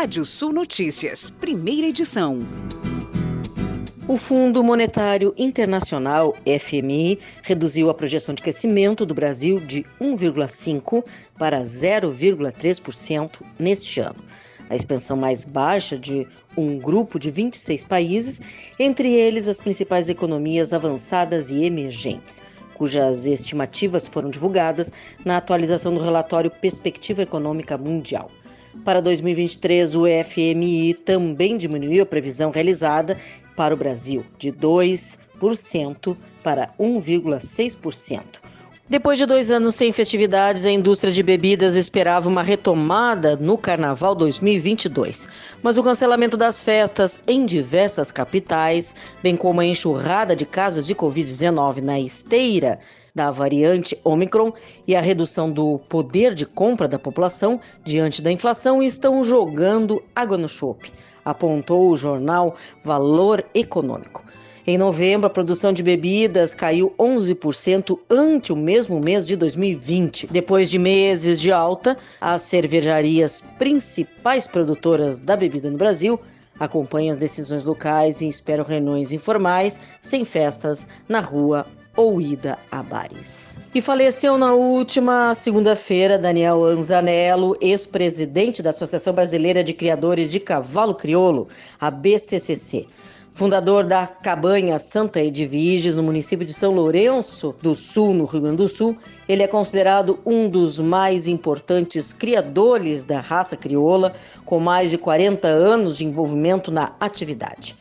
Rádio 0.00 0.24
Sul 0.24 0.52
Notícias, 0.52 1.28
primeira 1.28 1.88
edição. 1.88 2.38
O 4.06 4.16
Fundo 4.16 4.62
Monetário 4.62 5.34
Internacional, 5.36 6.36
FMI, 6.46 7.18
reduziu 7.42 7.90
a 7.90 7.94
projeção 7.94 8.32
de 8.32 8.40
crescimento 8.40 9.04
do 9.04 9.12
Brasil 9.12 9.58
de 9.58 9.84
1,5% 10.00 11.04
para 11.36 11.62
0,3% 11.62 13.40
neste 13.58 13.98
ano. 13.98 14.24
A 14.70 14.76
expansão 14.76 15.16
mais 15.16 15.42
baixa 15.42 15.98
de 15.98 16.28
um 16.56 16.78
grupo 16.78 17.18
de 17.18 17.32
26 17.32 17.82
países, 17.82 18.40
entre 18.78 19.12
eles 19.12 19.48
as 19.48 19.58
principais 19.58 20.08
economias 20.08 20.72
avançadas 20.72 21.50
e 21.50 21.64
emergentes, 21.64 22.40
cujas 22.72 23.26
estimativas 23.26 24.06
foram 24.06 24.30
divulgadas 24.30 24.92
na 25.24 25.38
atualização 25.38 25.92
do 25.92 26.00
relatório 26.00 26.52
Perspectiva 26.52 27.22
Econômica 27.22 27.76
Mundial. 27.76 28.30
Para 28.84 29.00
2023, 29.00 29.94
o 29.94 30.04
FMI 30.06 30.94
também 30.94 31.56
diminuiu 31.56 32.02
a 32.02 32.06
previsão 32.06 32.50
realizada 32.50 33.18
para 33.56 33.74
o 33.74 33.76
Brasil, 33.76 34.24
de 34.38 34.52
2% 34.52 36.16
para 36.42 36.68
1,6%. 36.78 38.22
Depois 38.90 39.18
de 39.18 39.26
dois 39.26 39.50
anos 39.50 39.76
sem 39.76 39.92
festividades, 39.92 40.64
a 40.64 40.70
indústria 40.70 41.12
de 41.12 41.22
bebidas 41.22 41.76
esperava 41.76 42.26
uma 42.26 42.42
retomada 42.42 43.36
no 43.36 43.58
Carnaval 43.58 44.14
2022. 44.14 45.28
Mas 45.62 45.76
o 45.76 45.82
cancelamento 45.82 46.38
das 46.38 46.62
festas 46.62 47.20
em 47.26 47.44
diversas 47.44 48.10
capitais, 48.10 48.94
bem 49.22 49.36
como 49.36 49.60
a 49.60 49.66
enxurrada 49.66 50.34
de 50.34 50.46
casos 50.46 50.86
de 50.86 50.94
Covid-19 50.94 51.82
na 51.82 52.00
esteira 52.00 52.80
da 53.14 53.30
variante 53.30 53.98
Omicron 54.02 54.54
e 54.86 54.96
a 54.96 55.02
redução 55.02 55.50
do 55.50 55.78
poder 55.88 56.32
de 56.32 56.46
compra 56.46 56.88
da 56.88 56.98
população 56.98 57.60
diante 57.84 58.22
da 58.22 58.32
inflação 58.32 58.82
estão 58.82 59.22
jogando 59.22 60.02
água 60.16 60.38
no 60.38 60.48
chope 60.48 60.90
apontou 61.24 61.90
o 61.90 61.96
jornal 61.96 62.56
Valor 62.82 63.44
Econômico. 63.54 64.24
Em 64.68 64.76
novembro, 64.76 65.26
a 65.26 65.30
produção 65.30 65.72
de 65.72 65.82
bebidas 65.82 66.52
caiu 66.52 66.92
11% 66.98 67.98
ante 68.10 68.52
o 68.52 68.56
mesmo 68.56 69.00
mês 69.00 69.26
de 69.26 69.34
2020. 69.34 70.26
Depois 70.26 70.68
de 70.68 70.78
meses 70.78 71.40
de 71.40 71.50
alta, 71.50 71.96
as 72.20 72.42
cervejarias 72.42 73.42
principais 73.58 74.46
produtoras 74.46 75.20
da 75.20 75.34
bebida 75.34 75.70
no 75.70 75.78
Brasil 75.78 76.20
acompanham 76.60 77.12
as 77.12 77.16
decisões 77.16 77.64
locais 77.64 78.20
e 78.20 78.28
esperam 78.28 78.62
reuniões 78.62 79.10
informais, 79.10 79.80
sem 80.02 80.22
festas, 80.26 80.86
na 81.08 81.20
rua 81.20 81.64
ou 81.96 82.20
ida 82.20 82.58
a 82.70 82.82
bares. 82.82 83.58
E 83.74 83.80
faleceu 83.80 84.36
na 84.36 84.52
última 84.52 85.34
segunda-feira 85.34 86.18
Daniel 86.18 86.62
Anzanello, 86.64 87.56
ex-presidente 87.58 88.62
da 88.62 88.70
Associação 88.70 89.14
Brasileira 89.14 89.64
de 89.64 89.72
Criadores 89.72 90.30
de 90.30 90.38
Cavalo 90.38 90.94
Crioulo, 90.94 91.48
a 91.80 91.90
BCCC. 91.90 92.86
Fundador 93.38 93.84
da 93.84 94.04
Cabanha 94.04 94.80
Santa 94.80 95.20
Edviges, 95.20 95.94
no 95.94 96.02
município 96.02 96.44
de 96.44 96.52
São 96.52 96.74
Lourenço 96.74 97.54
do 97.62 97.72
Sul, 97.76 98.12
no 98.12 98.24
Rio 98.24 98.40
Grande 98.40 98.56
do 98.56 98.68
Sul, 98.68 98.98
ele 99.28 99.44
é 99.44 99.46
considerado 99.46 100.18
um 100.26 100.48
dos 100.48 100.80
mais 100.80 101.28
importantes 101.28 102.12
criadores 102.12 103.04
da 103.04 103.20
raça 103.20 103.56
crioula, 103.56 104.12
com 104.44 104.58
mais 104.58 104.90
de 104.90 104.98
40 104.98 105.46
anos 105.46 105.98
de 105.98 106.04
envolvimento 106.04 106.72
na 106.72 106.96
atividade. 106.98 107.76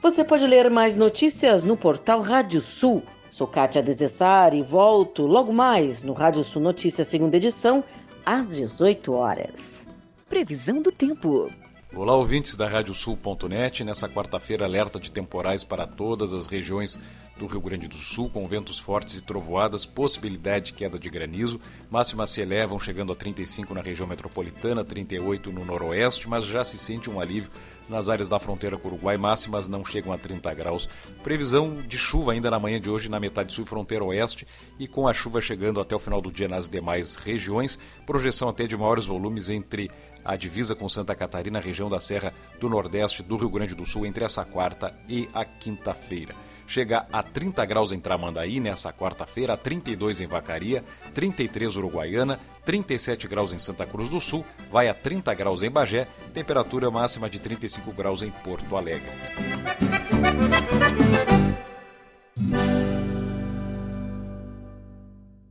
Você 0.00 0.22
pode 0.22 0.46
ler 0.46 0.70
mais 0.70 0.94
notícias 0.94 1.64
no 1.64 1.76
portal 1.76 2.20
Rádio 2.20 2.60
Sul 2.60 3.02
Sou 3.32 3.48
Kátia 3.48 3.82
Desessari 3.82 4.58
e 4.58 4.62
volto 4.62 5.26
logo 5.26 5.52
mais 5.52 6.04
no 6.04 6.12
Rádio 6.12 6.44
Sul 6.44 6.62
Notícias, 6.62 7.08
segunda 7.08 7.36
edição, 7.36 7.82
às 8.24 8.54
18 8.54 9.12
horas. 9.12 9.88
Previsão 10.28 10.80
do 10.80 10.92
tempo. 10.92 11.50
Olá, 11.96 12.14
ouvintes 12.14 12.54
da 12.54 12.68
Radiosul.net. 12.68 13.82
Nessa 13.82 14.08
quarta-feira, 14.08 14.66
alerta 14.66 15.00
de 15.00 15.10
temporais 15.10 15.64
para 15.64 15.86
todas 15.86 16.34
as 16.34 16.46
regiões 16.46 17.00
do 17.38 17.46
Rio 17.46 17.60
Grande 17.60 17.86
do 17.86 17.96
Sul, 17.96 18.28
com 18.28 18.46
ventos 18.46 18.78
fortes 18.78 19.14
e 19.14 19.22
trovoadas, 19.22 19.86
possibilidade 19.86 20.66
de 20.66 20.72
queda 20.72 20.98
de 20.98 21.08
granizo. 21.08 21.60
Máximas 21.88 22.30
se 22.30 22.40
elevam, 22.40 22.78
chegando 22.78 23.12
a 23.12 23.14
35 23.14 23.72
na 23.72 23.80
região 23.80 24.06
metropolitana, 24.06 24.84
38 24.84 25.52
no 25.52 25.64
noroeste, 25.64 26.28
mas 26.28 26.44
já 26.44 26.64
se 26.64 26.78
sente 26.78 27.08
um 27.08 27.20
alívio 27.20 27.50
nas 27.88 28.08
áreas 28.08 28.28
da 28.28 28.38
fronteira 28.38 28.76
com 28.76 28.88
o 28.88 28.92
Uruguai. 28.92 29.16
Máximas 29.16 29.68
não 29.68 29.84
chegam 29.84 30.12
a 30.12 30.18
30 30.18 30.52
graus. 30.52 30.88
Previsão 31.22 31.76
de 31.76 31.96
chuva 31.96 32.32
ainda 32.32 32.50
na 32.50 32.58
manhã 32.58 32.80
de 32.80 32.90
hoje 32.90 33.08
na 33.08 33.20
metade 33.20 33.54
sul 33.54 33.64
e 33.64 33.68
fronteira 33.68 34.04
oeste, 34.04 34.46
e 34.78 34.86
com 34.86 35.06
a 35.06 35.14
chuva 35.14 35.40
chegando 35.40 35.80
até 35.80 35.94
o 35.94 36.00
final 36.00 36.20
do 36.20 36.32
dia 36.32 36.48
nas 36.48 36.68
demais 36.68 37.14
regiões. 37.14 37.78
Projeção 38.04 38.48
até 38.48 38.66
de 38.66 38.76
maiores 38.76 39.06
volumes 39.06 39.48
entre 39.48 39.90
a 40.24 40.36
divisa 40.36 40.74
com 40.74 40.88
Santa 40.88 41.14
Catarina, 41.14 41.60
região 41.60 41.88
da 41.88 42.00
Serra 42.00 42.34
do 42.60 42.68
Nordeste 42.68 43.22
do 43.22 43.36
Rio 43.36 43.48
Grande 43.48 43.74
do 43.74 43.86
Sul, 43.86 44.04
entre 44.04 44.24
essa 44.24 44.44
quarta 44.44 44.92
e 45.08 45.28
a 45.32 45.44
quinta-feira 45.44 46.47
chega 46.68 47.06
a 47.10 47.22
30 47.22 47.64
graus 47.64 47.90
em 47.90 47.98
Tramandaí 47.98 48.60
nessa 48.60 48.92
quarta-feira, 48.92 49.56
32 49.56 50.20
em 50.20 50.26
Vacaria, 50.26 50.84
33 51.14 51.76
Uruguaiana, 51.76 52.38
37 52.64 53.26
graus 53.26 53.52
em 53.52 53.58
Santa 53.58 53.86
Cruz 53.86 54.08
do 54.08 54.20
Sul, 54.20 54.44
vai 54.70 54.88
a 54.88 54.94
30 54.94 55.34
graus 55.34 55.62
em 55.62 55.70
Bagé, 55.70 56.06
temperatura 56.34 56.90
máxima 56.90 57.28
de 57.28 57.38
35 57.38 57.90
graus 57.92 58.22
em 58.22 58.30
Porto 58.30 58.76
Alegre. 58.76 59.10